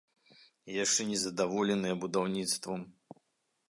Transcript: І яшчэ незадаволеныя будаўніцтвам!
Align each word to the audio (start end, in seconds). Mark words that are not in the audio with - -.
І 0.37 0.71
яшчэ 0.77 1.01
незадаволеныя 1.11 2.01
будаўніцтвам! 2.07 2.81